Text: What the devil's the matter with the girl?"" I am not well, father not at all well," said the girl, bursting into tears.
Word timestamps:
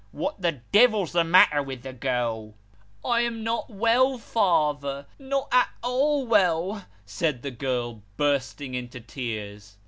What 0.11 0.41
the 0.41 0.53
devil's 0.71 1.11
the 1.11 1.23
matter 1.23 1.61
with 1.61 1.83
the 1.83 1.93
girl?"" 1.93 2.55
I 3.05 3.21
am 3.21 3.43
not 3.43 3.69
well, 3.69 4.17
father 4.17 5.05
not 5.19 5.47
at 5.51 5.69
all 5.83 6.25
well," 6.25 6.87
said 7.05 7.43
the 7.43 7.51
girl, 7.51 8.01
bursting 8.17 8.73
into 8.73 8.99
tears. 8.99 9.77